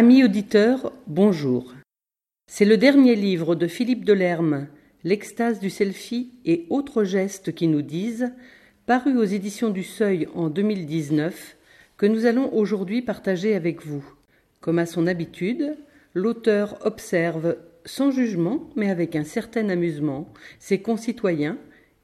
[0.00, 1.74] Amis auditeurs, bonjour.
[2.46, 4.68] C'est le dernier livre de Philippe Delerme,
[5.02, 8.32] L'extase du selfie et autres gestes qui nous disent,
[8.86, 11.56] paru aux éditions du Seuil en 2019,
[11.96, 14.04] que nous allons aujourd'hui partager avec vous.
[14.60, 15.76] Comme à son habitude,
[16.14, 21.58] l'auteur observe, sans jugement, mais avec un certain amusement, ses concitoyens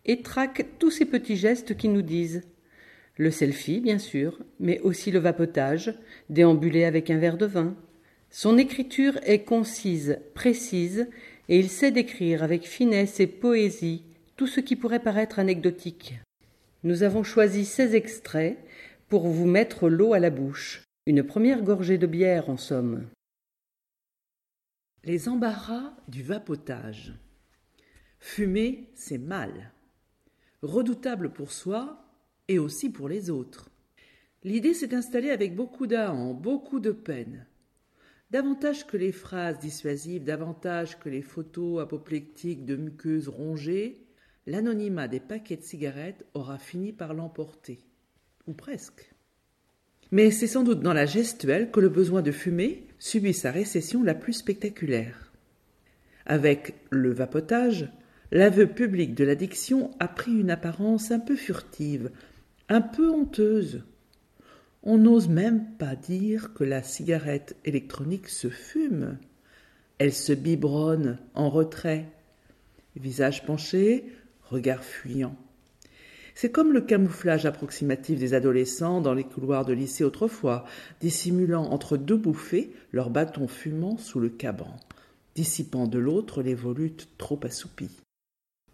[0.05, 2.43] et traque tous ces petits gestes qui nous disent
[3.17, 5.95] le selfie, bien sûr, mais aussi le vapotage,
[6.31, 7.77] déambuler avec un verre de vin.
[8.37, 11.09] Son écriture est concise, précise,
[11.49, 14.03] et il sait décrire avec finesse et poésie
[14.35, 16.15] tout ce qui pourrait paraître anecdotique.
[16.83, 18.59] Nous avons choisi ces extraits
[19.09, 23.07] pour vous mettre l'eau à la bouche, une première gorgée de bière en somme.
[25.05, 27.15] Les embarras du vapotage.
[28.19, 29.71] Fumer, c'est mal.
[30.61, 32.05] Redoutable pour soi,
[32.49, 33.71] et aussi pour les autres.
[34.43, 37.47] L'idée s'est installée avec beaucoup d'ahant, beaucoup de peine.
[38.31, 44.05] Davantage que les phrases dissuasives, davantage que les photos apoplectiques de muqueuses rongées,
[44.47, 47.79] l'anonymat des paquets de cigarettes aura fini par l'emporter.
[48.47, 49.15] Ou presque.
[50.11, 54.03] Mais c'est sans doute dans la gestuelle que le besoin de fumer subit sa récession
[54.03, 55.33] la plus spectaculaire.
[56.27, 57.91] Avec le vapotage,
[58.31, 62.11] l'aveu public de l'addiction a pris une apparence un peu furtive,
[62.69, 63.85] un peu honteuse.
[64.87, 69.17] On n'ose même pas dire que la cigarette électronique se fume.
[69.97, 72.07] Elle se biberonne en retrait,
[72.95, 74.05] visage penché,
[74.43, 75.37] regard fuyant.
[76.35, 80.67] C'est comme le camouflage approximatif des adolescents dans les couloirs de lycée autrefois,
[81.01, 84.77] dissimulant entre deux bouffées leurs bâtons fumant sous le caban,
[85.35, 87.97] dissipant de l'autre les volutes trop assoupies.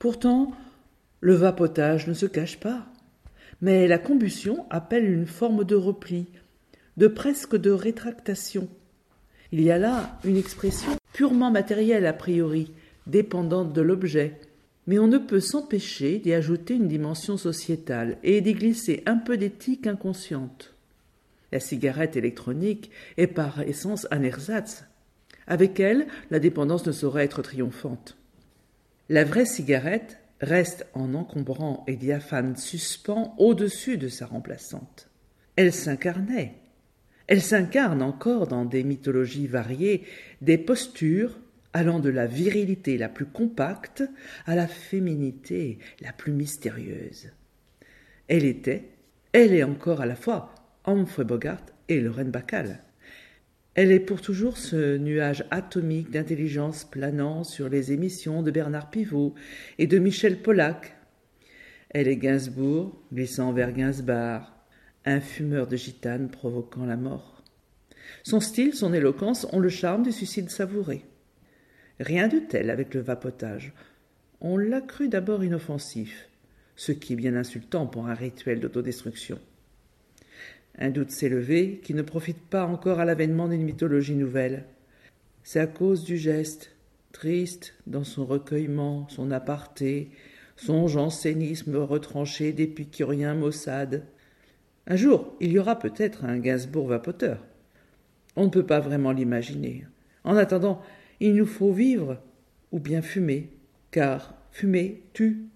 [0.00, 0.53] Pourtant,
[1.21, 2.90] le vapotage ne se cache pas
[3.60, 6.26] mais la combustion appelle une forme de repli,
[6.97, 8.69] de presque de rétractation.
[9.53, 12.72] Il y a là une expression purement matérielle a priori,
[13.06, 14.38] dépendante de l'objet,
[14.87, 19.37] mais on ne peut s'empêcher d'y ajouter une dimension sociétale et d'y glisser un peu
[19.37, 20.75] d'éthique inconsciente.
[21.53, 24.84] La cigarette électronique est par essence un ersatz.
[25.47, 28.16] Avec elle, la dépendance ne saurait être triomphante.
[29.09, 35.09] La vraie cigarette reste en encombrant et diaphane suspens au-dessus de sa remplaçante.
[35.56, 36.55] Elle s'incarnait.
[37.27, 40.05] Elle s'incarne encore dans des mythologies variées,
[40.41, 41.39] des postures
[41.73, 44.03] allant de la virilité la plus compacte
[44.47, 47.31] à la féminité la plus mystérieuse.
[48.28, 48.89] Elle était,
[49.33, 52.81] elle est encore à la fois Humphrey Bogart et Lorraine Bacall.
[53.75, 59.34] Elle est pour toujours ce nuage atomique d'intelligence planant sur les émissions de Bernard Pivot
[59.78, 60.97] et de Michel Pollack.
[61.91, 64.66] Elle est Gainsbourg, glissant vers Gainsbar,
[65.04, 67.44] un fumeur de gitane provoquant la mort.
[68.25, 71.04] Son style, son éloquence ont le charme du suicide savouré.
[72.00, 73.72] Rien de tel avec le vapotage.
[74.41, 76.28] On l'a cru d'abord inoffensif,
[76.75, 79.38] ce qui est bien insultant pour un rituel d'autodestruction.
[80.78, 84.65] Un doute s'est levé qui ne profite pas encore à l'avènement d'une mythologie nouvelle.
[85.42, 86.77] C'est à cause du geste,
[87.12, 90.10] triste dans son recueillement, son aparté,
[90.56, 94.04] son jansénisme retranché d'épicurien maussade.
[94.86, 97.45] Un jour, il y aura peut-être un Gainsbourg vapoteur.
[98.36, 99.86] On ne peut pas vraiment l'imaginer.
[100.24, 100.83] En attendant,
[101.21, 102.18] il nous faut vivre
[102.72, 103.50] ou bien fumer,
[103.91, 105.47] car fumer tue,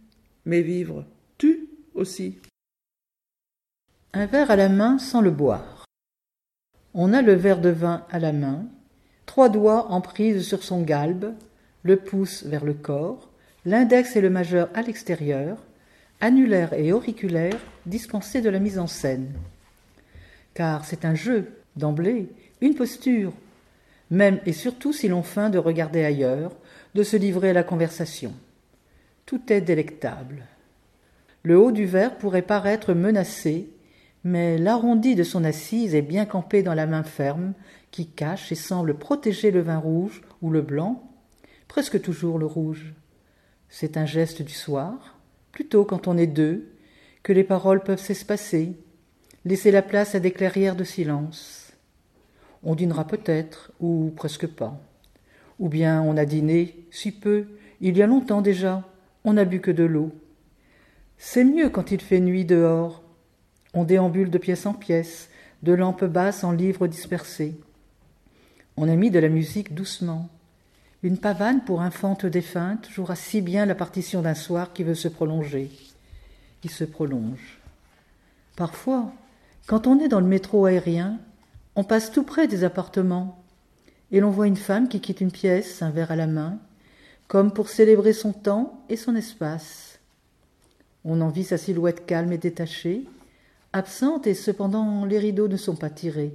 [0.45, 1.07] mais vivre
[1.39, 2.39] tue aussi.
[4.17, 5.87] Un verre à la main sans le boire.
[6.95, 8.65] On a le verre de vin à la main,
[9.27, 11.35] trois doigts en prise sur son galbe,
[11.83, 13.29] le pouce vers le corps,
[13.65, 15.59] l'index et le majeur à l'extérieur,
[16.21, 19.33] annulaire et auriculaire dispensés de la mise en scène.
[20.55, 22.29] car c'est un jeu, d'emblée,
[22.61, 23.33] une posture,
[24.13, 26.53] même et surtout si l'on feint de regarder ailleurs,
[26.95, 28.33] de se livrer à la conversation.
[29.27, 30.45] Tout est délectable.
[31.43, 33.74] Le haut du verre pourrait paraître menacé,
[34.25, 37.53] mais l'arrondi de son assise est bien campé dans la main ferme
[37.91, 41.09] qui cache et semble protéger le vin rouge ou le blanc,
[41.69, 42.95] presque toujours le rouge.
[43.69, 45.19] C'est un geste du soir,
[45.53, 46.73] plutôt quand on est deux,
[47.23, 48.73] que les paroles peuvent s'espacer,
[49.45, 51.73] laisser la place à des clairières de silence.
[52.65, 54.81] On dînera peut-être, ou presque pas.
[55.59, 57.47] Ou bien on a dîné, si peu,
[57.81, 58.83] il y a longtemps déjà,
[59.25, 60.11] on n'a bu que de l'eau.
[61.19, 63.04] C'est mieux quand il fait nuit dehors.
[63.75, 65.29] On déambule de pièce en pièce,
[65.63, 67.59] de lampes basses en livres dispersés.
[68.77, 70.29] On a mis de la musique doucement.
[71.03, 75.09] Une pavane pour infante défunte jouera si bien la partition d'un soir qui veut se
[75.09, 75.71] prolonger,
[76.61, 77.61] qui se prolonge.
[78.57, 79.13] Parfois,
[79.67, 81.19] quand on est dans le métro aérien,
[81.77, 83.43] on passe tout près des appartements,
[84.13, 86.59] et l'on voit une femme qui quitte une pièce, un verre à la main,
[87.27, 89.99] comme pour célébrer son temps et son espace.
[91.05, 93.05] On en vit sa silhouette calme et détachée,
[93.75, 96.33] absente et cependant les rideaux ne sont pas tirés.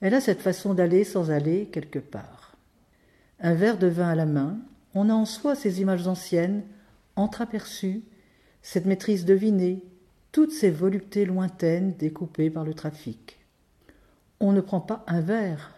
[0.00, 2.54] Elle a cette façon d'aller sans aller quelque part.
[3.40, 4.58] Un verre de vin à la main,
[4.94, 6.64] on a en soi ces images anciennes,
[7.16, 8.02] entreaperçues,
[8.60, 9.82] cette maîtrise devinée,
[10.32, 13.38] toutes ces voluptés lointaines découpées par le trafic.
[14.38, 15.74] On ne prend pas un verre,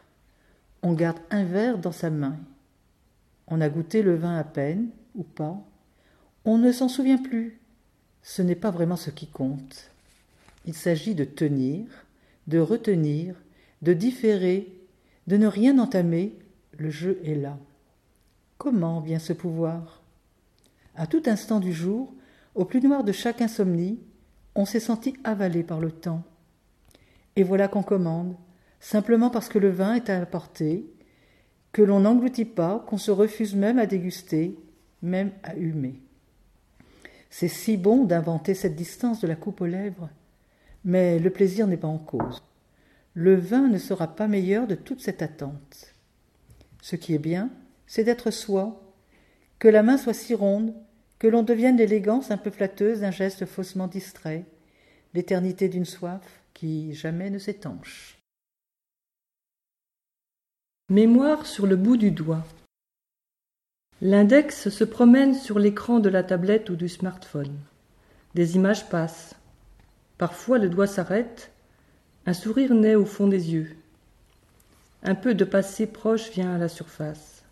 [0.82, 2.36] on garde un verre dans sa main.
[3.46, 5.56] On a goûté le vin à peine, ou pas.
[6.44, 7.60] On ne s'en souvient plus.
[8.22, 9.93] Ce n'est pas vraiment ce qui compte.
[10.66, 11.84] Il s'agit de tenir,
[12.46, 13.36] de retenir,
[13.82, 14.68] de différer,
[15.26, 16.38] de ne rien entamer.
[16.76, 17.58] Le jeu est là.
[18.58, 20.02] Comment vient ce pouvoir?
[20.96, 22.12] À tout instant du jour,
[22.54, 23.98] au plus noir de chaque insomnie,
[24.54, 26.22] on s'est senti avalé par le temps.
[27.36, 28.36] Et voilà qu'on commande,
[28.80, 30.86] simplement parce que le vin est à la portée,
[31.72, 34.56] que l'on n'engloutit pas, qu'on se refuse même à déguster,
[35.02, 36.00] même à humer.
[37.30, 40.08] C'est si bon d'inventer cette distance de la coupe aux lèvres,
[40.84, 42.42] mais le plaisir n'est pas en cause.
[43.14, 45.94] Le vin ne sera pas meilleur de toute cette attente.
[46.82, 47.50] Ce qui est bien,
[47.86, 48.94] c'est d'être soi,
[49.58, 50.74] que la main soit si ronde,
[51.18, 54.44] que l'on devienne l'élégance un peu flatteuse d'un geste faussement distrait,
[55.14, 58.18] l'éternité d'une soif qui jamais ne s'étanche.
[60.90, 62.44] Mémoire sur le bout du doigt.
[64.02, 67.56] L'index se promène sur l'écran de la tablette ou du smartphone.
[68.34, 69.34] Des images passent.
[70.18, 71.50] Parfois le doigt s'arrête,
[72.26, 73.76] un sourire naît au fond des yeux.
[75.02, 77.44] Un peu de passé proche vient à la surface.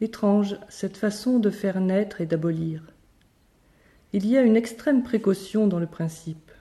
[0.00, 2.82] Étrange cette façon de faire naître et d'abolir.
[4.12, 6.52] Il y a une extrême précaution dans le principe,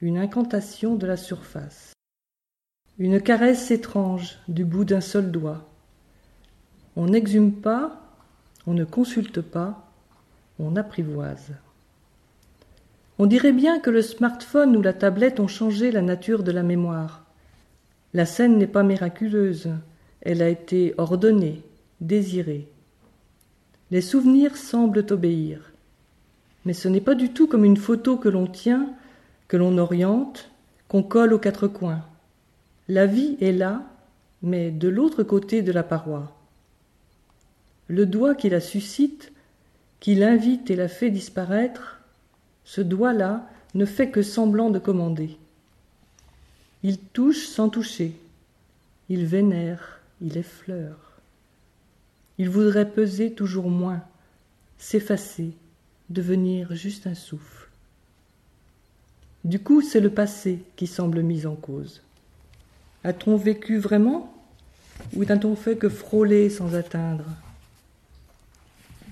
[0.00, 1.92] une incantation de la surface.
[2.98, 5.68] Une caresse étrange du bout d'un seul doigt.
[6.96, 8.00] On n'exhume pas,
[8.66, 9.90] on ne consulte pas,
[10.58, 11.54] on apprivoise.
[13.20, 16.62] On dirait bien que le smartphone ou la tablette ont changé la nature de la
[16.62, 17.24] mémoire.
[18.14, 19.70] La scène n'est pas miraculeuse,
[20.20, 21.62] elle a été ordonnée,
[22.00, 22.68] désirée.
[23.90, 25.72] Les souvenirs semblent obéir.
[26.64, 28.88] Mais ce n'est pas du tout comme une photo que l'on tient,
[29.48, 30.50] que l'on oriente,
[30.86, 32.04] qu'on colle aux quatre coins.
[32.88, 33.82] La vie est là,
[34.42, 36.36] mais de l'autre côté de la paroi.
[37.88, 39.32] Le doigt qui la suscite,
[39.98, 41.97] qui l'invite et la fait disparaître,
[42.68, 45.38] ce doigt-là ne fait que semblant de commander.
[46.82, 48.12] Il touche sans toucher,
[49.08, 51.12] il vénère, il effleure.
[52.36, 54.02] Il voudrait peser toujours moins,
[54.76, 55.52] s'effacer,
[56.10, 57.70] devenir juste un souffle.
[59.44, 62.02] Du coup, c'est le passé qui semble mis en cause.
[63.02, 64.30] A-t-on vécu vraiment
[65.16, 67.24] ou n'a-t-on fait que frôler sans atteindre?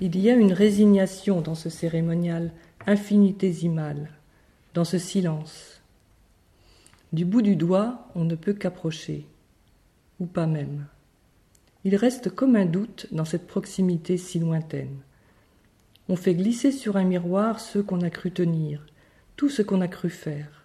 [0.02, 2.50] Il y a une résignation dans ce cérémonial
[2.86, 4.10] infinitésimal,
[4.74, 5.82] dans ce silence.
[7.12, 9.26] Du bout du doigt, on ne peut qu'approcher,
[10.20, 10.86] ou pas même.
[11.84, 14.98] Il reste comme un doute dans cette proximité si lointaine.
[16.08, 18.86] On fait glisser sur un miroir ce qu'on a cru tenir,
[19.34, 20.64] tout ce qu'on a cru faire.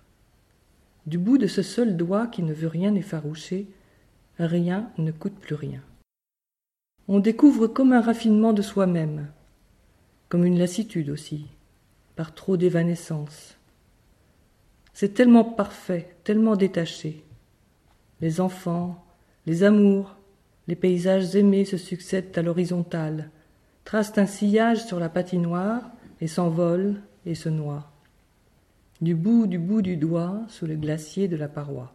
[1.07, 3.67] Du bout de ce seul doigt qui ne veut rien effaroucher,
[4.37, 5.81] rien ne coûte plus rien.
[7.07, 9.27] On découvre comme un raffinement de soi-même,
[10.29, 11.47] comme une lassitude aussi,
[12.15, 13.57] par trop d'évanescence.
[14.93, 17.23] C'est tellement parfait, tellement détaché.
[18.19, 19.03] Les enfants,
[19.45, 20.15] les amours,
[20.67, 23.29] les paysages aimés se succèdent à l'horizontale,
[23.83, 25.89] tracent un sillage sur la patinoire
[26.19, 27.91] et s'envolent et se noient.
[29.01, 31.91] du bout du bout du doigt sous le glacier de la paroi.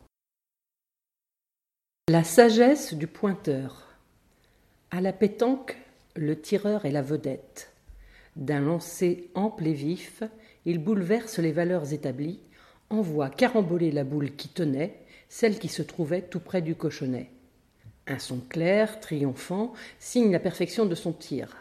[2.08, 3.86] La sagesse du pointeur.
[4.90, 5.76] À la pétanque,
[6.16, 7.72] le tireur est la vedette.
[8.36, 10.22] D'un lancer ample et vif,
[10.66, 12.40] il bouleverse les valeurs établies,
[12.90, 17.30] envoie caramboler la boule qui tenait, celle qui se trouvait tout près du cochonnet.
[18.06, 21.56] Un son clair, triomphant, signe la perfection de son tir.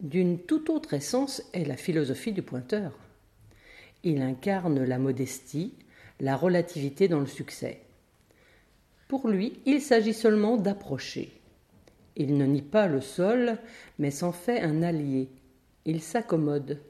[0.00, 2.92] D'une toute autre essence est la philosophie du pointeur.
[4.02, 5.74] Il incarne la modestie,
[6.18, 7.82] la relativité dans le succès.
[9.06, 11.30] Pour lui, il s'agit seulement d'approcher.
[12.16, 13.58] Il ne nie pas le sol,
[13.98, 15.28] mais s'en fait un allié.
[15.84, 16.80] Il s'accommode.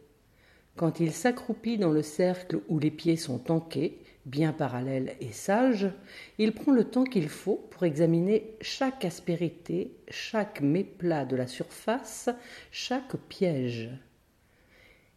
[0.77, 5.91] Quand il s'accroupit dans le cercle où les pieds sont tanqués, bien parallèles et sages,
[6.39, 12.29] il prend le temps qu'il faut pour examiner chaque aspérité, chaque méplat de la surface,
[12.71, 13.91] chaque piège.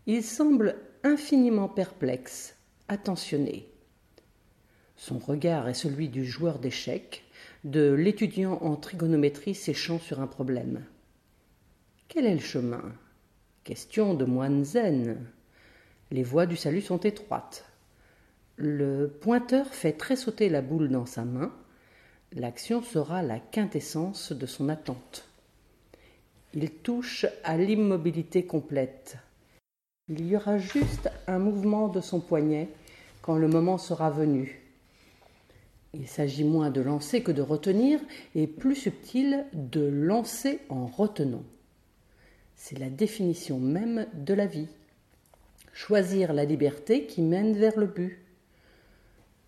[0.07, 2.55] Il semble infiniment perplexe,
[2.87, 3.69] attentionné.
[4.95, 7.25] Son regard est celui du joueur d'échecs,
[7.65, 10.85] de l'étudiant en trigonométrie séchant sur un problème.
[12.07, 12.93] Quel est le chemin?
[13.65, 15.17] Question de moine zen.
[16.11, 17.65] Les voies du salut sont étroites.
[18.57, 21.51] Le pointeur fait tressauter la boule dans sa main.
[22.33, 25.27] L'action sera la quintessence de son attente.
[26.53, 29.17] Il touche à l'immobilité complète.
[30.09, 32.69] Il y aura juste un mouvement de son poignet
[33.23, 34.61] quand le moment sera venu.
[35.95, 37.99] Il s'agit moins de lancer que de retenir,
[38.35, 41.41] et plus subtil, de lancer en retenant.
[42.55, 44.67] C'est la définition même de la vie.
[45.73, 48.19] Choisir la liberté qui mène vers le but.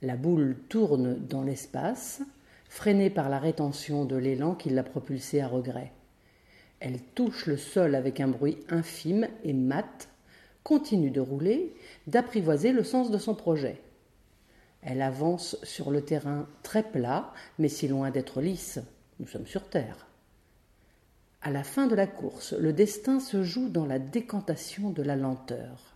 [0.01, 2.21] La boule tourne dans l'espace,
[2.69, 5.91] freinée par la rétention de l'élan qui l'a propulsée à regret.
[6.79, 10.09] Elle touche le sol avec un bruit infime et mat,
[10.63, 11.73] continue de rouler,
[12.05, 13.81] d'apprivoiser le sens de son projet.
[14.83, 18.79] Elle avance sur le terrain très plat, mais si loin d'être lisse.
[19.19, 20.06] Nous sommes sur Terre.
[21.41, 25.15] À la fin de la course, le destin se joue dans la décantation de la
[25.15, 25.93] lenteur.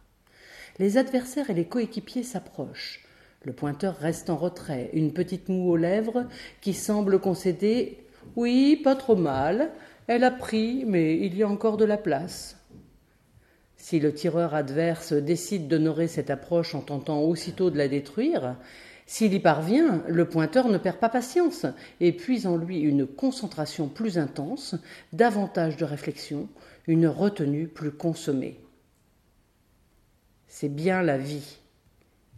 [0.77, 3.03] Les adversaires et les coéquipiers s'approchent.
[3.43, 6.27] Le pointeur reste en retrait, une petite moue aux lèvres
[6.61, 7.97] qui semble concéder
[8.35, 9.71] Oui, pas trop mal.
[10.07, 12.57] Elle a pris, mais il y a encore de la place.
[13.77, 18.55] Si le tireur adverse décide d'honorer cette approche en tentant aussitôt de la détruire,
[19.11, 21.65] s'il y parvient, le pointeur ne perd pas patience
[21.99, 24.75] et puise en lui une concentration plus intense,
[25.11, 26.47] davantage de réflexion,
[26.87, 28.61] une retenue plus consommée.
[30.47, 31.57] C'est bien la vie.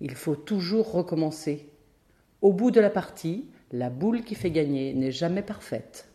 [0.02, 1.70] Il faut toujours recommencer.
[2.42, 6.10] Au bout de la partie, la boule qui fait gagner n'est jamais parfaite.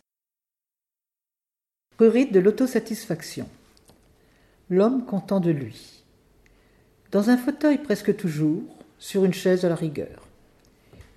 [1.97, 3.47] Rurite de l'autosatisfaction.
[4.69, 6.03] L'homme content de lui.
[7.13, 10.28] Dans un fauteuil presque toujours, sur une chaise à la rigueur.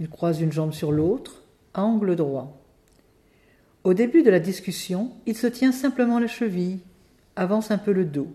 [0.02, 1.44] Il croise une jambe sur l'autre,
[1.75, 2.61] à angle droit.
[3.85, 6.80] Au début de la discussion, il se tient simplement la cheville,
[7.37, 8.26] avance un peu le dos.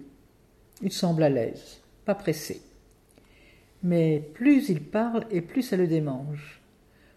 [0.81, 2.62] Il semble à l'aise, pas pressé.
[3.83, 6.62] Mais plus il parle et plus ça le démange.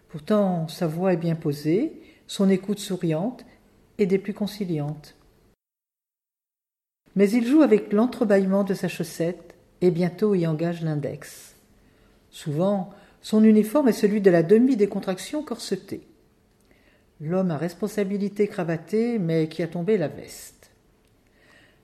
[0.09, 3.45] Pourtant, sa voix est bien posée, son écoute souriante
[3.99, 5.15] et des plus conciliantes.
[7.15, 11.55] Mais il joue avec l'entrebâillement de sa chaussette et bientôt y engage l'index.
[12.31, 16.01] Souvent, son uniforme est celui de la demi-décontraction corsetée.
[17.19, 20.71] L'homme à responsabilité cravatée, mais qui a tombé la veste.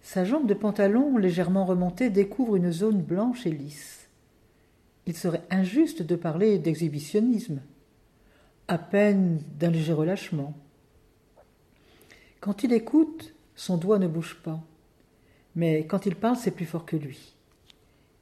[0.02, 3.98] Sa jambe de pantalon légèrement remontée découvre une zone blanche et lisse
[5.08, 7.62] il serait injuste de parler d'exhibitionnisme,
[8.68, 10.54] à peine d'un léger relâchement.
[12.42, 14.60] Quand il écoute, son doigt ne bouge pas,
[15.56, 17.34] mais quand il parle, c'est plus fort que lui.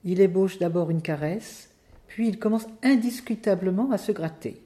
[0.03, 1.71] Il ébauche d'abord une caresse,
[2.07, 4.61] puis il commence indiscutablement à se gratter.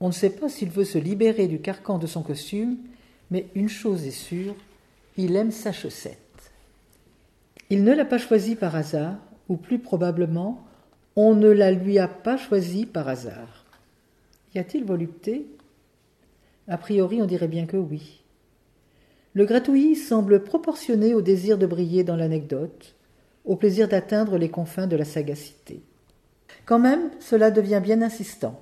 [0.00, 2.76] On ne sait pas s'il veut se libérer du carcan de son costume,
[3.30, 4.54] mais une chose est sûre,
[5.16, 6.18] il aime sa chaussette.
[7.70, 9.16] Il ne l'a pas choisie par hasard,
[9.48, 10.64] ou plus probablement
[11.18, 13.64] on ne la lui a pas choisie par hasard.
[14.54, 15.46] Y a-t-il volupté?
[16.68, 18.20] A priori, on dirait bien que oui.
[19.32, 22.94] Le gratouillis semble proportionné au désir de briller dans l'anecdote,
[23.46, 25.80] au plaisir d'atteindre les confins de la sagacité.
[26.66, 28.60] Quand même, cela devient bien insistant.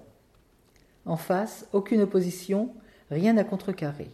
[1.07, 2.69] En face, aucune opposition,
[3.11, 4.11] rien à contrecarrer.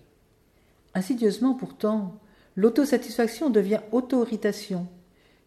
[0.95, 2.15] Insidieusement pourtant,
[2.55, 4.87] l'autosatisfaction devient auto-irritation,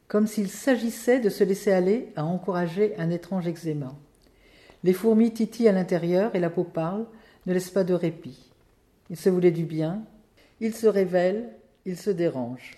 [0.09, 3.95] comme s'il s'agissait de se laisser aller à encourager un étrange eczéma.
[4.83, 7.05] Les fourmis titillent à l'intérieur et la peau parle,
[7.45, 8.51] ne laisse pas de répit.
[9.09, 10.03] Il se voulait du bien,
[10.59, 11.49] il se révèle,
[11.85, 12.75] il se dérange.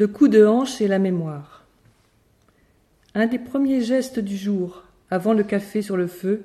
[0.00, 1.66] Le coup de hanche et la mémoire.
[3.14, 6.42] Un des premiers gestes du jour, avant le café sur le feu,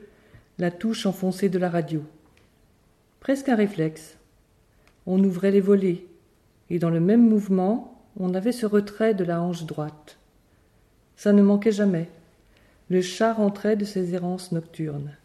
[0.57, 2.03] la touche enfoncée de la radio.
[3.21, 4.17] Presque un réflexe.
[5.05, 6.03] On ouvrait les volets,
[6.69, 10.17] et dans le même mouvement, on avait ce retrait de la hanche droite.
[11.15, 12.09] Ça ne manquait jamais.
[12.89, 15.15] Le chat rentrait de ses errances nocturnes.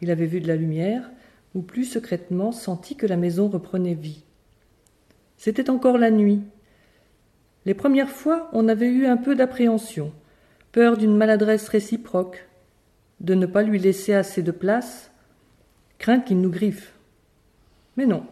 [0.00, 1.08] Il avait vu de la lumière,
[1.54, 4.24] ou plus secrètement senti que la maison reprenait vie.
[5.36, 6.42] C'était encore la nuit.
[7.66, 10.12] Les premières fois, on avait eu un peu d'appréhension,
[10.72, 12.48] peur d'une maladresse réciproque,
[13.20, 15.10] de ne pas lui laisser assez de place,
[15.98, 16.94] crainte qu'il nous griffe.
[17.96, 18.24] Mais non.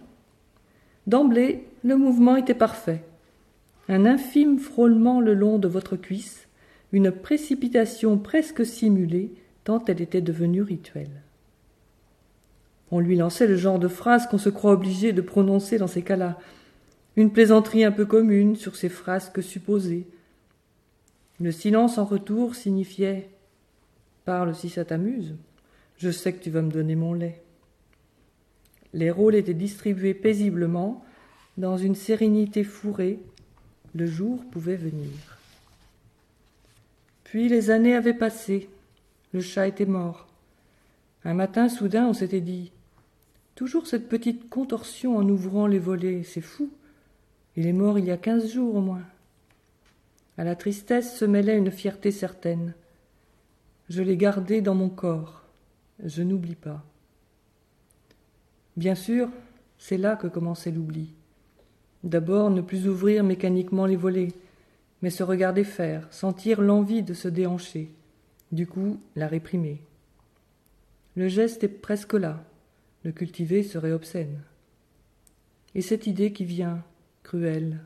[1.06, 3.02] D'emblée, le mouvement était parfait.
[3.88, 6.49] Un infime frôlement le long de votre cuisse,
[6.92, 9.33] une précipitation presque simulée,
[9.64, 11.23] tant elle était devenue rituelle.
[12.90, 16.02] On lui lançait le genre de phrases qu'on se croit obligé de prononcer dans ces
[16.02, 16.38] cas-là,
[17.16, 20.06] une plaisanterie un peu commune sur ces frasques supposées.
[21.40, 23.30] Le silence en retour signifiait
[24.25, 25.35] Parle si ça t'amuse,
[25.99, 27.42] je sais que tu vas me donner mon lait.
[28.92, 31.04] Les rôles étaient distribués paisiblement,
[31.56, 33.18] dans une sérénité fourrée,
[33.94, 35.11] le jour pouvait venir.
[37.25, 38.68] Puis les années avaient passé,
[39.32, 40.26] le chat était mort.
[41.25, 42.73] Un matin soudain on s'était dit
[43.54, 46.70] Toujours cette petite contorsion en ouvrant les volets, c'est fou.
[47.57, 49.05] Il est mort il y a quinze jours au moins.
[50.39, 52.75] À la tristesse se mêlait une fierté certaine.
[53.89, 55.42] Je l'ai gardé dans mon corps.
[56.05, 56.85] Je n'oublie pas.
[58.77, 59.31] Bien sûr,
[59.79, 61.14] c'est là que commençait l'oubli.
[62.05, 64.33] D'abord, ne plus ouvrir mécaniquement les volets,
[65.01, 67.90] mais se regarder faire, sentir l'envie de se déhancher.
[68.53, 69.81] Du coup, la réprimer.
[71.14, 72.45] Le geste est presque là,
[73.03, 74.42] le cultiver serait obscène.
[75.75, 76.85] Et cette idée qui vient,
[77.27, 77.81] cruelle,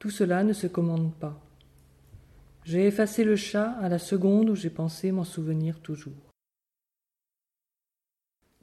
[0.00, 1.40] tout cela ne se commande pas.
[2.64, 6.32] J'ai effacé le chat à la seconde où j'ai pensé m'en souvenir toujours.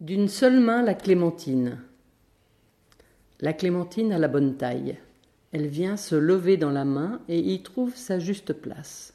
[0.02, 1.80] D'une seule main la clémentine.
[3.40, 4.98] La clémentine a la bonne taille.
[5.54, 9.14] Elle vient se lever dans la main et y trouve sa juste place.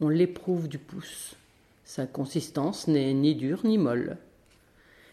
[0.00, 1.34] On l'éprouve du pouce.
[1.84, 4.16] Sa consistance n'est ni dure ni molle.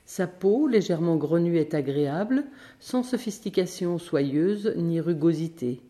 [0.09, 2.45] Sa peau, légèrement grenue, est agréable,
[2.79, 5.83] sans sophistication soyeuse ni rugosité.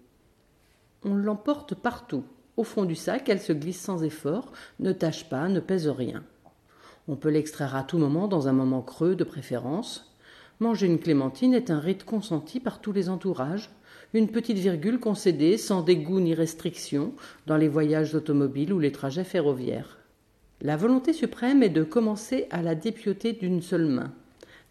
[1.06, 2.26] On l'emporte partout.
[2.58, 4.52] Au fond du sac, elle se glisse sans effort,
[4.82, 6.26] ne tâche pas, ne pèse rien.
[7.08, 10.14] On peut l'extraire à tout moment, dans un moment creux de préférence.
[10.60, 13.70] Manger une clémentine est un rite consenti par tous les entourages,
[14.14, 17.14] une petite virgule concédée sans dégoût ni restriction
[17.48, 19.99] dans les voyages automobiles ou les trajets ferroviaires.
[20.62, 24.12] La volonté suprême est de commencer à la dépioter d'une seule main,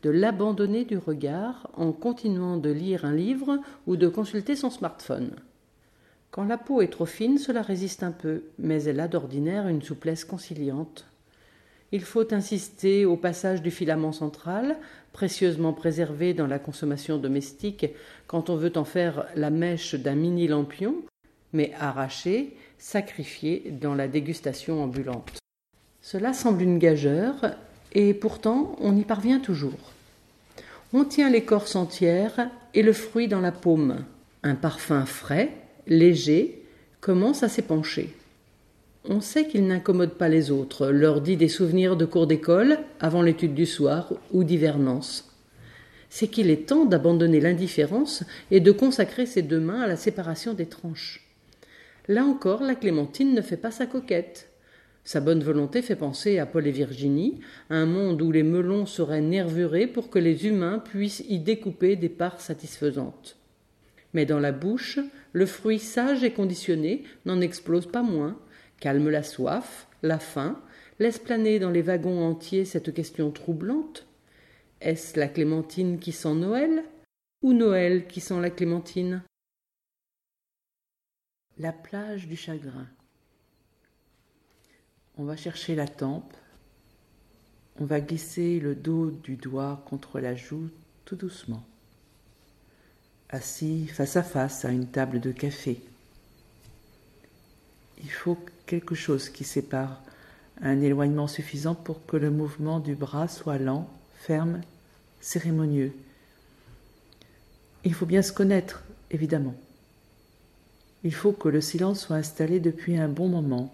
[0.03, 5.31] de l'abandonner du regard en continuant de lire un livre ou de consulter son smartphone.
[6.31, 9.81] Quand la peau est trop fine, cela résiste un peu, mais elle a d'ordinaire une
[9.81, 11.07] souplesse conciliante.
[11.91, 14.77] Il faut insister au passage du filament central,
[15.15, 17.87] précieusement préservé dans la consommation domestique
[18.27, 20.97] quand on veut en faire la mèche d'un mini lampion,
[21.55, 25.39] mais arraché, sacrifié dans la dégustation ambulante.
[26.11, 27.51] Cela semble une gageure,
[27.93, 29.93] et pourtant on y parvient toujours.
[30.95, 34.07] On tient l'écorce entière et le fruit dans la paume.
[34.43, 35.51] Un parfum frais,
[35.87, 36.63] léger,
[37.03, 38.17] commence à s'épancher.
[39.05, 43.21] On sait qu'il n'incommode pas les autres, leur dit des souvenirs de cours d'école avant
[43.21, 45.31] l'étude du soir ou d'hivernance.
[46.09, 50.55] C'est qu'il est temps d'abandonner l'indifférence et de consacrer ses deux mains à la séparation
[50.55, 51.29] des tranches.
[52.09, 54.48] Là encore, la clémentine ne fait pas sa coquette.
[55.09, 57.41] Sa bonne volonté fait penser à Paul et Virginie,
[57.71, 62.11] un monde où les melons seraient nervurés pour que les humains puissent y découper des
[62.11, 63.39] parts satisfaisantes.
[64.13, 64.99] Mais dans la bouche,
[65.33, 68.39] le fruit sage et conditionné n'en explose pas moins,
[68.81, 70.63] calme la soif, la faim,
[70.99, 74.07] laisse planer dans les wagons entiers cette question troublante.
[74.83, 76.85] Est-ce la clémentine qui sent Noël
[77.41, 79.23] ou Noël qui sent la clémentine?
[81.57, 82.87] La plage du chagrin.
[85.19, 86.33] On va chercher la tempe.
[87.81, 90.69] On va glisser le dos du doigt contre la joue
[91.05, 91.65] tout doucement.
[93.29, 95.81] Assis face à face à une table de café.
[98.01, 100.01] Il faut quelque chose qui sépare
[100.61, 104.61] un éloignement suffisant pour que le mouvement du bras soit lent, ferme,
[105.21, 105.93] cérémonieux.
[107.85, 109.55] Il faut bien se connaître, évidemment.
[111.03, 113.73] Il faut que le silence soit installé depuis un bon moment,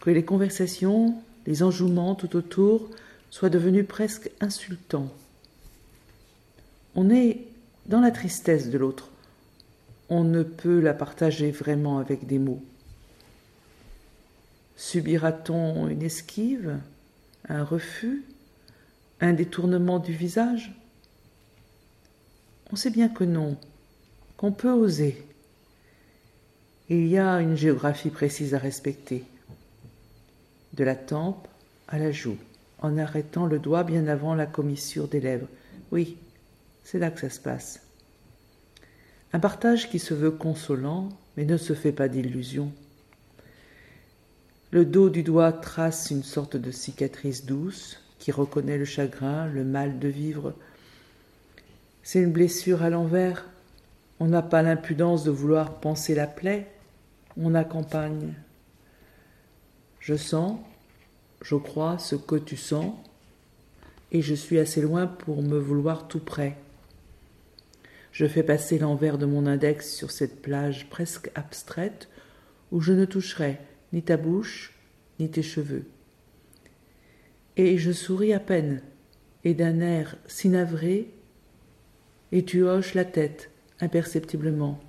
[0.00, 1.14] que les conversations,
[1.46, 2.88] les enjouements tout autour
[3.30, 5.12] soient devenus presque insultants.
[6.94, 7.46] On est
[7.86, 9.10] dans la tristesse de l'autre.
[10.08, 12.62] on ne peut la partager vraiment avec des mots.
[14.76, 16.78] Subira-t-on une esquive,
[17.48, 18.24] un refus,
[19.20, 20.74] un détournement du visage?
[22.72, 23.56] On sait bien que non,
[24.36, 25.24] qu'on peut oser.
[26.88, 29.24] Il y a une géographie précise à respecter,
[30.78, 31.48] de la tempe
[31.88, 32.38] à la joue,
[32.80, 35.48] en arrêtant le doigt bien avant la commissure des lèvres.
[35.90, 36.16] Oui,
[36.84, 37.82] c'est là que ça se passe.
[39.32, 42.72] Un partage qui se veut consolant, mais ne se fait pas d'illusions.
[44.70, 49.64] Le dos du doigt trace une sorte de cicatrice douce qui reconnaît le chagrin, le
[49.64, 50.54] mal de vivre.
[52.02, 53.46] C'est une blessure à l'envers.
[54.20, 56.68] On n'a pas l'impudence de vouloir penser la plaie,
[57.36, 58.34] on accompagne.
[60.08, 60.58] Je sens,
[61.42, 62.94] je crois ce que tu sens,
[64.10, 66.56] et je suis assez loin pour me vouloir tout près.
[68.10, 72.08] Je fais passer l'envers de mon index sur cette plage presque abstraite
[72.72, 73.58] où je ne toucherai
[73.92, 74.72] ni ta bouche
[75.20, 75.84] ni tes cheveux.
[77.58, 78.80] Et je souris à peine,
[79.44, 81.12] et d'un air si navré,
[82.32, 84.80] et tu hoches la tête imperceptiblement.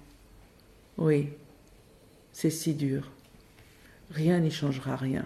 [0.97, 1.27] Oui,
[2.31, 3.11] c'est si dur.
[4.11, 5.25] Rien n'y changera rien.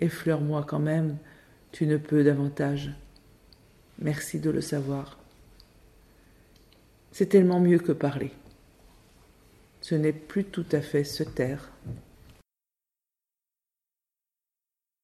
[0.00, 1.18] Effleure-moi quand même,
[1.70, 2.90] tu ne peux davantage.
[3.98, 5.18] Merci de le savoir.
[7.12, 8.32] C'est tellement mieux que parler.
[9.80, 11.70] Ce n'est plus tout à fait se taire.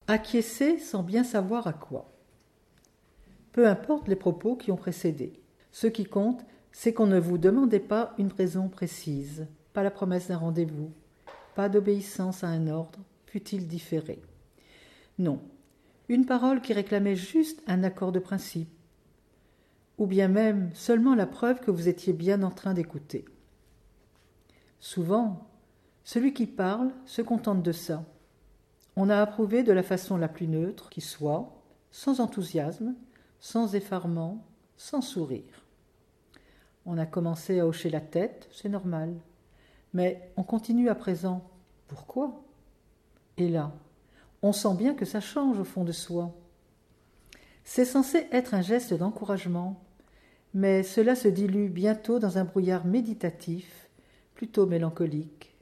[0.08, 2.10] Acquiescer sans bien savoir à quoi.
[3.52, 5.40] Peu importe les propos qui ont précédé.
[5.70, 10.28] Ce qui compte, c'est qu'on ne vous demandait pas une raison précise, pas la promesse
[10.28, 10.92] d'un rendez-vous,
[11.68, 14.20] d'obéissance à un ordre, fût-il différé.
[15.18, 15.40] Non,
[16.08, 18.70] une parole qui réclamait juste un accord de principe,
[19.98, 23.24] ou bien même seulement la preuve que vous étiez bien en train d'écouter.
[24.80, 25.46] Souvent,
[26.04, 28.04] celui qui parle se contente de ça.
[28.96, 32.94] On a approuvé de la façon la plus neutre qui soit, sans enthousiasme,
[33.38, 34.44] sans effarement,
[34.76, 35.64] sans sourire.
[36.86, 39.14] On a commencé à hocher la tête, c'est normal.
[39.92, 41.49] Mais on continue à présent.
[41.90, 42.44] Pourquoi?
[43.36, 43.72] Et là,
[44.42, 46.32] on sent bien que ça change au fond de soi.
[47.64, 49.82] C'est censé être un geste d'encouragement,
[50.54, 53.88] mais cela se dilue bientôt dans un brouillard méditatif,
[54.34, 55.52] plutôt mélancolique.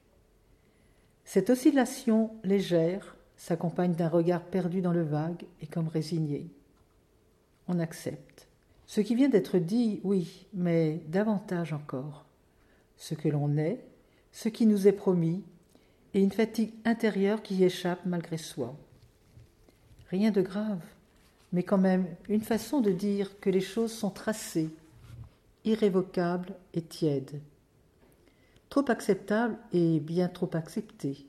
[1.25, 6.47] Cette oscillation légère s'accompagne d'un regard perdu dans le vague et comme résigné.
[7.67, 8.47] On accepte.
[8.85, 12.25] Ce qui vient d'être dit, oui, mais davantage encore.
[12.97, 13.83] Ce que l'on est,
[14.31, 15.43] ce qui nous est promis,
[16.13, 18.75] et une fatigue intérieure qui échappe malgré soi.
[20.09, 20.81] Rien de grave,
[21.53, 24.69] mais quand même une façon de dire que les choses sont tracées,
[25.65, 27.39] irrévocables et tièdes,
[28.69, 31.25] trop acceptables et bien trop acceptées.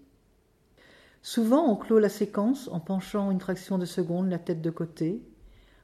[1.23, 5.21] Souvent on clôt la séquence en penchant une fraction de seconde la tête de côté,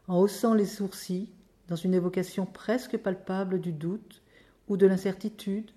[0.09, 1.31] en haussant les sourcils
[1.69, 4.23] dans une évocation presque palpable du doute
[4.69, 5.71] ou de l'incertitude,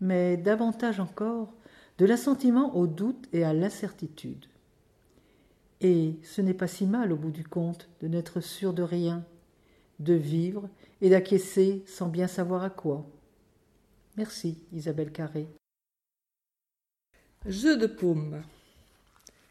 [0.00, 1.52] mais davantage encore
[2.00, 4.46] de l'assentiment au doute et à l'incertitude.
[5.82, 9.22] Et ce n'est pas si mal au bout du compte de n'être sûr de rien,
[9.98, 10.70] de vivre
[11.02, 13.06] et d'acquiescer sans bien savoir à quoi.
[14.16, 15.46] Merci, Isabelle Carré.
[17.44, 18.44] Jeu de paume.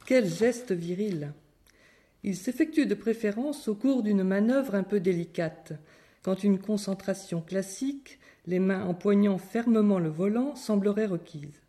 [0.07, 1.33] Quel geste viril.
[2.23, 5.73] Il s'effectue de préférence au cours d'une manœuvre un peu délicate,
[6.23, 11.61] quand une concentration classique, les mains empoignant fermement le volant, semblerait requise.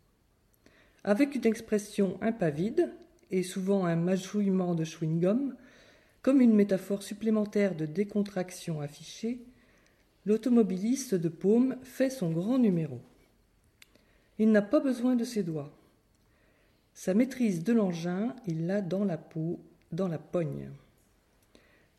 [1.03, 2.91] Avec une expression impavide,
[3.31, 5.55] et souvent un majouillement de chewing-gum,
[6.21, 9.43] comme une métaphore supplémentaire de décontraction affichée,
[10.25, 12.99] l'automobiliste de paume fait son grand numéro.
[14.37, 15.75] Il n'a pas besoin de ses doigts.
[16.93, 19.59] Sa maîtrise de l'engin, il l'a dans la peau,
[19.91, 20.69] dans la pogne.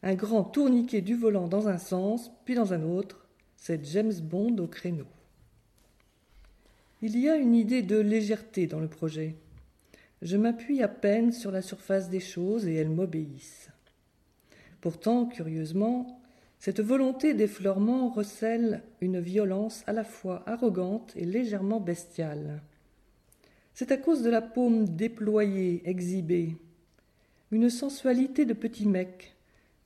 [0.02, 4.58] Un grand tourniquet du volant dans un sens, puis dans un autre, c'est James Bond
[4.58, 5.06] au créneau.
[7.04, 9.34] Il y a une idée de légèreté dans le projet.
[10.22, 13.70] Je m'appuie à peine sur la surface des choses et elles m'obéissent.
[14.80, 16.20] Pourtant, curieusement,
[16.60, 22.62] cette volonté d'effleurement recèle une violence à la fois arrogante et légèrement bestiale.
[23.74, 26.54] C'est à cause de la paume déployée, exhibée,
[27.50, 29.34] une sensualité de petit mec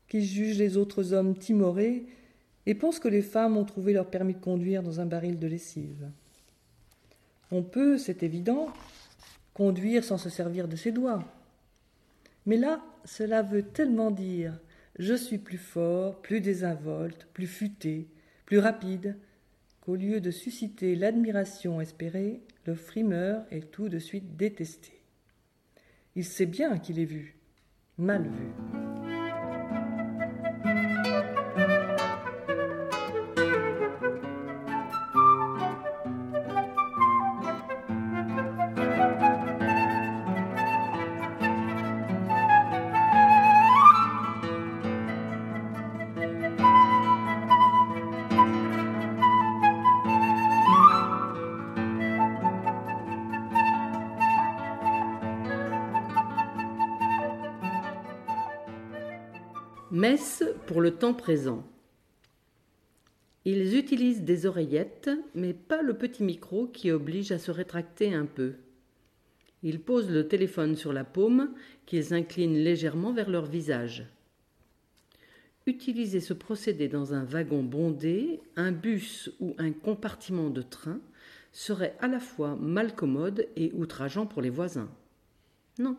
[0.07, 2.05] qui juge les autres hommes timorés
[2.67, 5.47] et pense que les femmes ont trouvé leur permis de conduire dans un baril de
[5.47, 6.11] lessive.
[7.51, 8.73] On peut, c'est évident,
[9.55, 11.25] conduire sans se servir de ses doigts.
[12.45, 14.59] Mais là, cela veut tellement dire
[14.99, 18.09] je suis plus fort, plus désinvolte, plus futé,
[18.47, 19.17] plus rapide,
[19.81, 24.93] qu'au lieu de susciter l'admiration espérée, le frimeur est tout de suite détesté.
[26.15, 27.37] Il sait bien qu'il est vu,
[27.99, 28.86] mal vu.
[60.67, 61.65] Pour le temps présent.
[63.45, 68.25] Ils utilisent des oreillettes, mais pas le petit micro qui oblige à se rétracter un
[68.25, 68.55] peu.
[69.65, 71.53] Ils posent le téléphone sur la paume,
[71.87, 74.07] qu'ils inclinent légèrement vers leur visage.
[75.67, 81.01] Utiliser ce procédé dans un wagon bondé, un bus ou un compartiment de train
[81.51, 84.91] serait à la fois malcommode et outrageant pour les voisins.
[85.81, 85.97] Non,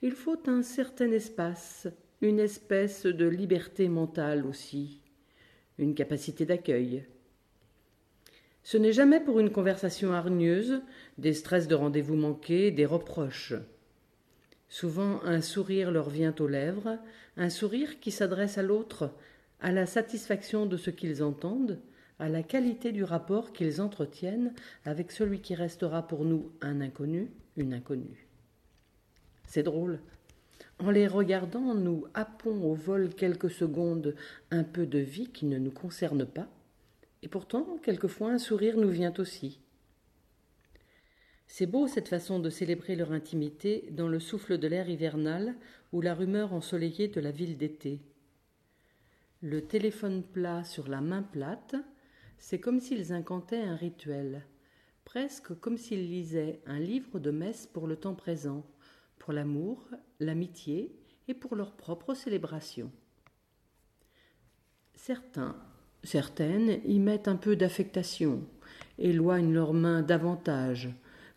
[0.00, 1.88] il faut un certain espace,
[2.22, 5.00] une espèce de liberté mentale aussi,
[5.78, 7.04] une capacité d'accueil.
[8.62, 10.80] Ce n'est jamais pour une conversation hargneuse,
[11.18, 13.54] des stress de rendez-vous manqués, des reproches.
[14.68, 16.98] Souvent un sourire leur vient aux lèvres,
[17.36, 19.12] un sourire qui s'adresse à l'autre,
[19.60, 21.78] à la satisfaction de ce qu'ils entendent,
[22.18, 27.30] à la qualité du rapport qu'ils entretiennent avec celui qui restera pour nous un inconnu,
[27.56, 28.26] une inconnue.
[29.46, 30.00] C'est drôle,
[30.78, 34.14] en les regardant, nous happons au vol quelques secondes
[34.50, 36.48] un peu de vie qui ne nous concerne pas,
[37.22, 39.60] et pourtant, quelquefois, un sourire nous vient aussi.
[41.46, 45.54] C'est beau cette façon de célébrer leur intimité dans le souffle de l'air hivernal
[45.92, 48.00] ou la rumeur ensoleillée de la ville d'été.
[49.42, 51.76] Le téléphone plat sur la main plate,
[52.38, 54.44] c'est comme s'ils incantaient un rituel,
[55.04, 58.66] presque comme s'ils lisaient un livre de messe pour le temps présent,
[59.18, 59.88] pour l'amour,
[60.20, 60.94] l'amitié
[61.28, 62.90] et pour leur propre célébration.
[64.94, 65.56] Certains,
[66.04, 68.42] certaines y mettent un peu d'affectation,
[68.98, 70.88] éloignent leurs mains davantage,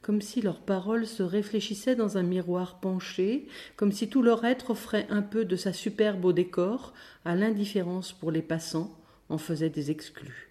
[0.01, 4.71] comme si leurs paroles se réfléchissaient dans un miroir penché, comme si tout leur être
[4.71, 6.93] offrait un peu de sa superbe au décor,
[7.25, 10.49] à l'indifférence pour les passants, en faisait des exclus.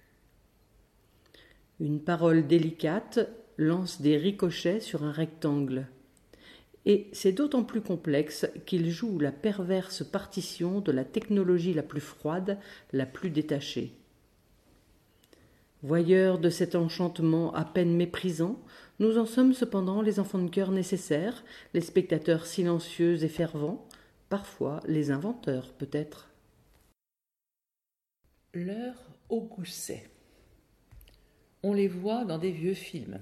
[1.81, 3.21] Une parole délicate
[3.57, 5.87] lance des ricochets sur un rectangle
[6.89, 12.01] et c'est d'autant plus complexe qu'il joue la perverse partition de la technologie la plus
[12.01, 12.59] froide,
[12.95, 13.93] la plus détachée.
[15.83, 18.59] Voyeurs de cet enchantement à peine méprisant,
[19.01, 23.87] nous en sommes cependant les enfants de cœur nécessaires, les spectateurs silencieux et fervents,
[24.31, 26.31] parfois les inventeurs peut-être.
[28.55, 30.09] L'heure au gousset.
[31.63, 33.19] On les voit dans des vieux films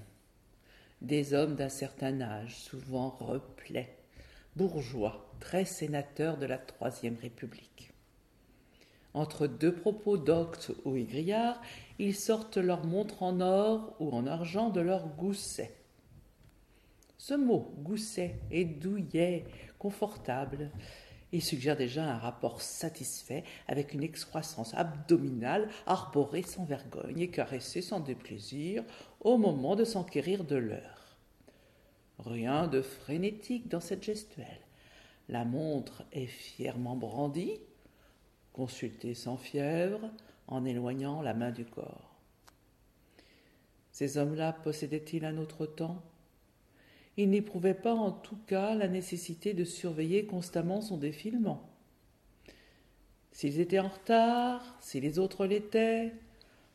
[1.07, 3.97] des hommes d'un certain âge, souvent replets,
[4.57, 7.93] bourgeois, très sénateurs de la Troisième République.
[9.15, 11.63] Entre deux propos doctes ou aigrillards,
[12.01, 15.73] ils sortent leur montre en or ou en argent de leur gousset.
[17.19, 19.45] Ce mot gousset est douillet,
[19.79, 20.71] confortable,
[21.33, 27.83] et suggère déjà un rapport satisfait avec une excroissance abdominale arborée sans vergogne et caressée
[27.83, 28.85] sans déplaisir
[29.21, 30.96] au moment de s'enquérir de l'heure.
[32.19, 34.61] Rien de frénétique dans cette gestuelle.
[35.29, 37.59] La montre est fièrement brandie,
[38.53, 40.11] consultée sans fièvre,
[40.47, 42.17] en éloignant la main du corps.
[43.93, 46.03] Ces hommes-là possédaient-ils un autre temps?
[47.17, 51.69] Il n'éprouvait pas en tout cas la nécessité de surveiller constamment son défilement.
[53.33, 56.13] S'ils étaient en retard, si les autres l'étaient,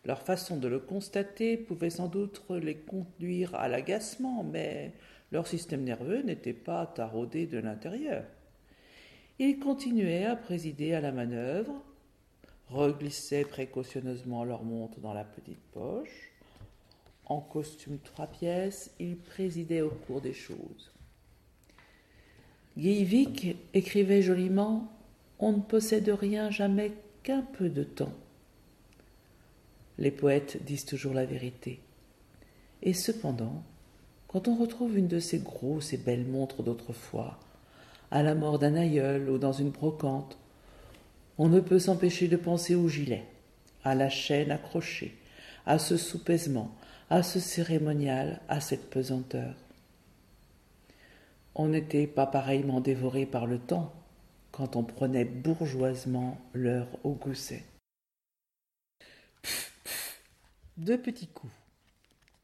[0.03, 4.93] leur façon de le constater pouvait sans doute les conduire à l'agacement, mais
[5.31, 8.25] leur système nerveux n'était pas taraudé de l'intérieur.
[9.39, 11.73] Ils continuaient à présider à la manœuvre,
[12.69, 16.31] reglissaient précautionneusement leur montre dans la petite poche,
[17.25, 20.91] en costume trois pièces, il présidait au cours des choses.
[22.77, 23.27] Guy
[23.73, 24.91] écrivait joliment
[25.39, 26.91] On ne possède rien jamais
[27.23, 28.13] qu'un peu de temps.
[29.97, 31.79] Les poètes disent toujours la vérité.
[32.81, 33.63] Et cependant,
[34.31, 37.37] quand on retrouve une de ces grosses et belles montres d'autrefois,
[38.11, 40.37] à la mort d'un aïeul ou dans une brocante,
[41.37, 43.25] on ne peut s'empêcher de penser au gilet,
[43.83, 45.17] à la chaîne accrochée,
[45.65, 46.71] à ce soupaisement,
[47.09, 49.53] à ce cérémonial, à cette pesanteur.
[51.53, 53.91] On n'était pas pareillement dévoré par le temps
[54.53, 57.65] quand on prenait bourgeoisement l'heure au gousset.
[60.77, 61.51] Deux petits coups.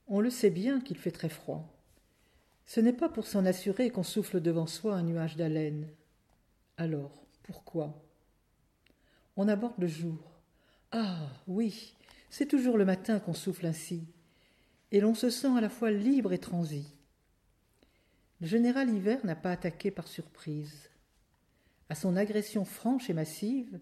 [0.10, 1.77] On le sait bien qu'il fait très froid.
[2.68, 5.88] Ce n'est pas pour s'en assurer qu'on souffle devant soi un nuage d'haleine.
[6.76, 8.04] Alors, pourquoi?
[9.38, 10.20] On aborde le jour.
[10.92, 11.96] Ah oui,
[12.30, 14.04] c'est toujours le matin qu'on souffle ainsi,
[14.92, 16.94] et l'on se sent à la fois libre et transi.
[18.42, 20.90] Le général Hiver n'a pas attaqué par surprise.
[21.90, 23.80] À son agression franche et massive,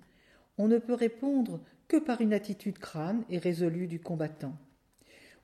[0.59, 4.55] on ne peut répondre que par une attitude crâne et résolue du combattant.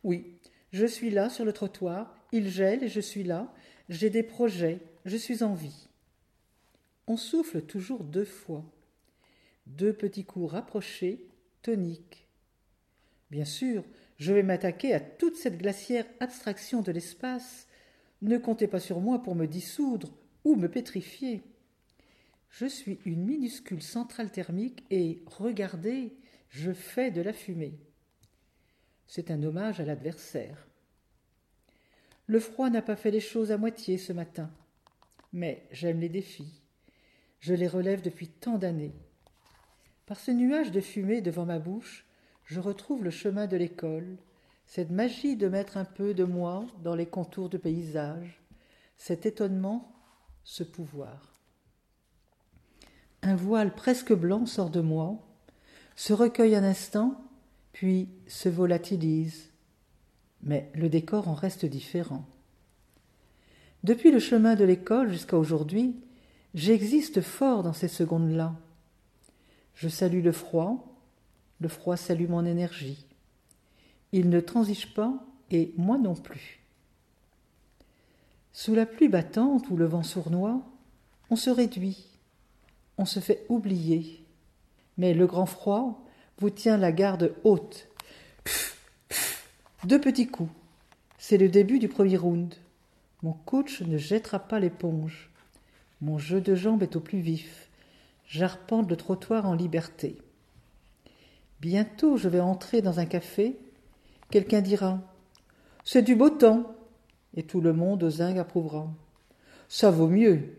[0.03, 0.37] Oui,
[0.71, 3.53] je suis là sur le trottoir, il gèle et je suis là,
[3.89, 5.89] j'ai des projets, je suis en vie.
[7.07, 8.63] On souffle toujours deux fois.
[9.67, 11.27] Deux petits coups rapprochés,
[11.61, 12.27] toniques.
[13.29, 13.83] Bien sûr,
[14.17, 17.67] je vais m'attaquer à toute cette glaciaire abstraction de l'espace.
[18.21, 21.41] Ne comptez pas sur moi pour me dissoudre ou me pétrifier.
[22.49, 26.13] Je suis une minuscule centrale thermique et, regardez,
[26.49, 27.79] je fais de la fumée.
[29.13, 30.69] C'est un hommage à l'adversaire.
[32.27, 34.49] Le froid n'a pas fait les choses à moitié ce matin.
[35.33, 36.61] Mais j'aime les défis.
[37.41, 38.95] Je les relève depuis tant d'années.
[40.05, 42.05] Par ce nuage de fumée devant ma bouche,
[42.45, 44.15] je retrouve le chemin de l'école,
[44.65, 48.41] cette magie de mettre un peu de moi dans les contours de paysage,
[48.95, 49.93] cet étonnement,
[50.45, 51.33] ce pouvoir.
[53.23, 55.19] Un voile presque blanc sort de moi,
[55.97, 57.21] se recueille un instant,
[57.73, 59.49] puis se volatilise.
[60.43, 62.25] Mais le décor en reste différent.
[63.83, 65.95] Depuis le chemin de l'école jusqu'à aujourd'hui,
[66.53, 68.55] j'existe fort dans ces secondes-là.
[69.75, 70.87] Je salue le froid,
[71.59, 73.05] le froid salue mon énergie.
[74.11, 75.13] Il ne transige pas,
[75.49, 76.59] et moi non plus.
[78.53, 80.61] Sous la pluie battante ou le vent sournois,
[81.29, 82.05] on se réduit,
[82.97, 84.23] on se fait oublier.
[84.97, 86.05] Mais le grand froid
[86.39, 87.87] vous tient la garde haute.
[89.83, 90.51] Deux petits coups.
[91.17, 92.55] C'est le début du premier round.
[93.23, 95.29] Mon coach ne jettera pas l'éponge.
[96.01, 97.69] Mon jeu de jambes est au plus vif.
[98.27, 100.17] J'arpente le trottoir en liberté.
[101.59, 103.57] Bientôt je vais entrer dans un café.
[104.31, 104.99] Quelqu'un dira
[105.83, 106.75] C'est du beau temps.
[107.35, 108.91] Et tout le monde aux zinc approuvera.
[109.69, 110.57] Ça vaut mieux.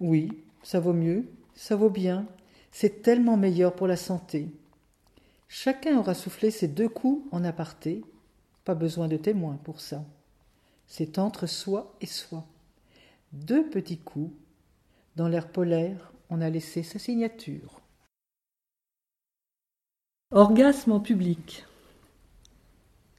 [0.00, 2.26] Oui, ça vaut mieux, ça vaut bien.
[2.72, 4.48] C'est tellement meilleur pour la santé.
[5.54, 8.02] Chacun aura soufflé ses deux coups en aparté.
[8.64, 10.02] Pas besoin de témoins pour ça.
[10.86, 12.46] C'est entre soi et soi.
[13.32, 14.32] Deux petits coups.
[15.14, 17.82] Dans l'air polaire, on a laissé sa signature.
[20.30, 21.66] Orgasme en public.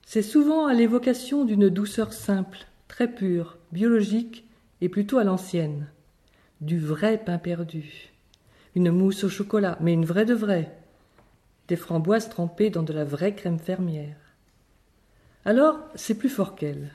[0.04, 4.44] C'est souvent à l'évocation d'une douceur simple, très pure, biologique
[4.82, 5.88] et plutôt à l'ancienne.
[6.62, 8.12] Du vrai pain perdu.
[8.74, 10.83] Une mousse au chocolat, mais une vraie de vraie.
[11.68, 14.18] Des framboises trempées dans de la vraie crème fermière.
[15.46, 16.92] Alors, c'est plus fort qu'elle.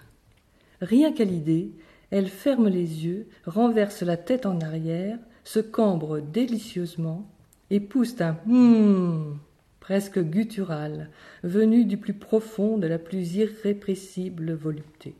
[0.81, 1.72] Rien qu'à l'idée,
[2.11, 7.28] elle ferme les yeux, renverse la tête en arrière, se cambre délicieusement
[7.70, 9.38] et pousse un hum
[9.81, 11.09] presque guttural,
[11.42, 15.14] venu du plus profond de la plus irrépressible volupté.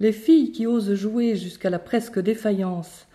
[0.00, 3.08] Les filles qui osent jouer jusqu'à la presque défaillance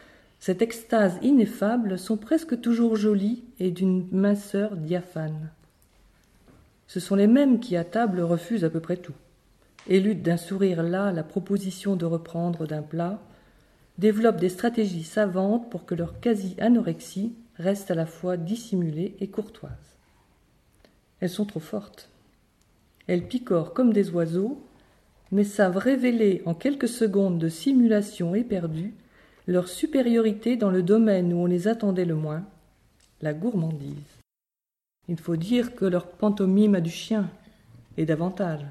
[0.44, 5.50] cette extase ineffable sont presque toujours jolies et d'une minceur diaphane.
[6.88, 9.14] Ce sont les mêmes qui à table refusent à peu près tout,
[9.88, 13.22] éludent d'un sourire là la proposition de reprendre d'un plat,
[13.98, 19.96] développent des stratégies savantes pour que leur quasi-anorexie reste à la fois dissimulée et courtoise.
[21.22, 22.10] Elles sont trop fortes.
[23.08, 24.62] Elles picorent comme des oiseaux,
[25.32, 28.94] mais savent révéler en quelques secondes de simulation éperdue
[29.48, 32.46] leur supériorité dans le domaine où on les attendait le moins,
[33.24, 34.20] la gourmandise.
[35.08, 37.30] Il faut dire que leur pantomime a du chien,
[37.98, 38.66] et davantage.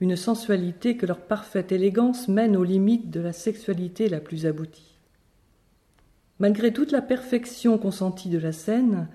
[0.00, 4.96] Une sensualité que leur parfaite élégance mène aux limites de la sexualité la plus aboutie.
[6.38, 9.08] Malgré toute la perfection consentie de la scène,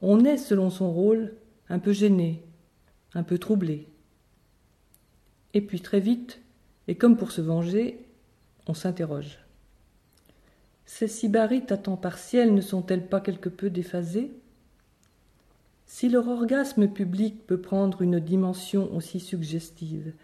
[0.00, 1.34] on est, selon son rôle,
[1.68, 2.42] un peu gêné,
[3.14, 3.88] un peu troublé.
[5.54, 6.40] Et puis très vite,
[6.86, 7.98] et comme pour se venger,
[8.66, 9.38] on s'interroge.
[10.88, 14.32] Ces sybarites à temps partiel ne sont-elles pas quelque peu déphasées?
[15.84, 20.14] Si leur orgasme public peut prendre une dimension aussi suggestive,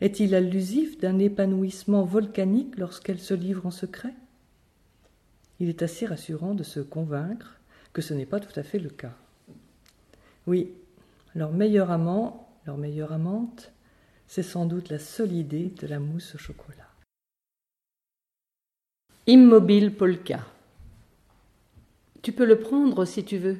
[0.00, 4.12] est-il allusif d'un épanouissement volcanique lorsqu'elles se livrent en secret?
[5.60, 7.60] Il est assez rassurant de se convaincre
[7.92, 9.14] que ce n'est pas tout à fait le cas.
[10.48, 10.72] Oui,
[11.36, 13.70] leur meilleur amant, leur meilleure amante,
[14.26, 16.89] c'est sans doute la seule idée de la mousse au chocolat.
[19.32, 20.40] Immobile polka.
[22.20, 23.58] Tu peux le prendre si tu veux.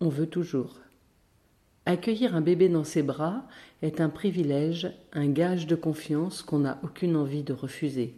[0.00, 0.80] On veut toujours.
[1.84, 3.46] Accueillir un bébé dans ses bras
[3.80, 8.16] est un privilège, un gage de confiance qu'on n'a aucune envie de refuser.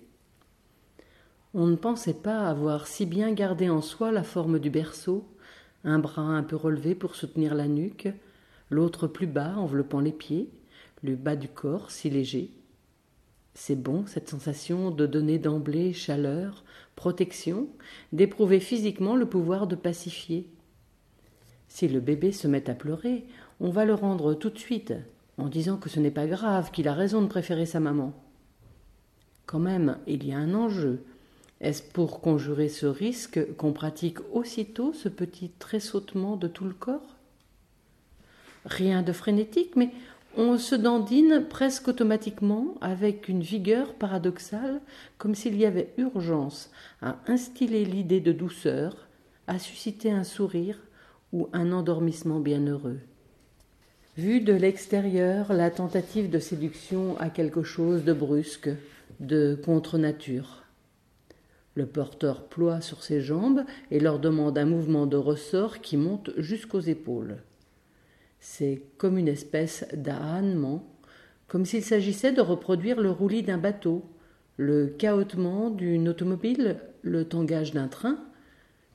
[1.53, 5.29] On ne pensait pas avoir si bien gardé en soi la forme du berceau,
[5.85, 8.09] un bras un peu relevé pour soutenir la nuque,
[8.71, 10.49] l'autre plus bas enveloppant les pieds,
[11.03, 12.58] le bas du corps si léger.
[13.61, 16.63] C'est bon cette sensation de donner d'emblée chaleur,
[16.95, 17.67] protection,
[18.13, 20.49] d'éprouver physiquement le pouvoir de pacifier.
[21.67, 23.27] Si le bébé se met à pleurer,
[23.59, 24.95] on va le rendre tout de suite,
[25.39, 28.15] en disant que ce n'est pas grave, qu'il a raison de préférer sa maman.
[29.45, 31.03] Quand même, il y a un enjeu.
[31.61, 37.17] Est-ce pour conjurer ce risque qu'on pratique aussitôt ce petit tressautement de tout le corps?
[38.65, 39.91] Rien de frénétique, mais
[40.37, 44.81] on se dandine presque automatiquement avec une vigueur paradoxale,
[45.17, 46.71] comme s'il y avait urgence
[47.03, 49.09] à instiller l'idée de douceur,
[49.47, 50.79] à susciter un sourire
[51.33, 53.01] ou un endormissement bienheureux.
[54.17, 58.71] Vue de l'extérieur, la tentative de séduction a quelque chose de brusque,
[59.21, 60.65] de contre-nature.
[61.75, 63.63] Le porteur ploie sur ses jambes
[63.93, 67.39] et leur demande un mouvement de ressort qui monte jusqu'aux épaules.
[68.41, 70.87] C'est comme une espèce d'ahânement,
[71.49, 74.05] comme s'il s'agissait de reproduire le roulis d'un bateau,
[74.57, 78.19] le cahotement d'une automobile, le tangage d'un train,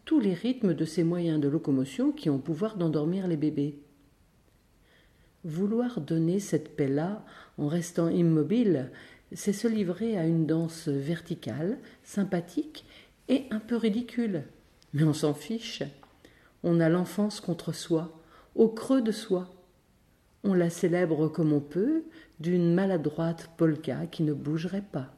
[0.05, 3.79] tous les rythmes de ces moyens de locomotion qui ont pouvoir d'endormir les bébés.
[5.43, 7.25] Vouloir donner cette paix-là
[7.57, 8.91] en restant immobile,
[9.33, 12.85] c'est se livrer à une danse verticale, sympathique
[13.29, 14.43] et un peu ridicule.
[14.93, 15.83] Mais on s'en fiche.
[16.63, 18.22] On a l'enfance contre soi,
[18.55, 19.49] au creux de soi.
[20.43, 22.03] On la célèbre comme on peut,
[22.39, 25.13] d'une maladroite polka qui ne bougerait pas.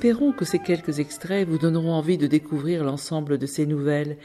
[0.00, 4.16] Espérons que ces quelques extraits vous donneront envie de découvrir l'ensemble de ces nouvelles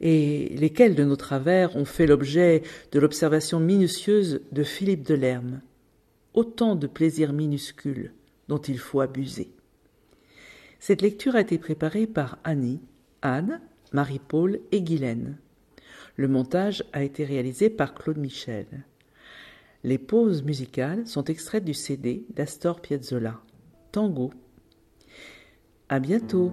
[0.00, 5.60] et lesquelles de nos travers ont fait l'objet de l'observation minutieuse de Philippe Delerme.
[6.34, 8.12] Autant de plaisirs minuscules
[8.48, 9.52] dont il faut abuser.
[10.80, 12.80] Cette lecture a été préparée par Annie,
[13.22, 13.60] Anne,
[13.92, 15.38] Marie-Paul et Guylaine.
[16.16, 18.66] Le montage a été réalisé par Claude Michel.
[19.84, 23.40] Les pauses musicales sont extraites du CD d'Astor Piazzolla,
[23.92, 24.32] Tango
[25.90, 26.52] à bientôt.